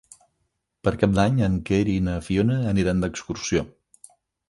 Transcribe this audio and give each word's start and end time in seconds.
Per 0.87 0.93
Cap 1.03 1.13
d'Any 1.19 1.37
en 1.49 1.59
Quer 1.69 1.81
i 1.99 1.99
na 2.09 2.17
Fiona 2.31 2.59
aniran 2.75 3.07
d'excursió. 3.07 3.67